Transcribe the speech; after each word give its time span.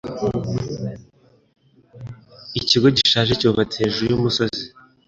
Ikigo 2.59 2.87
gishaje 2.97 3.33
cyubatse 3.39 3.77
hejuru 3.83 4.05
yumusozi. 4.13 4.63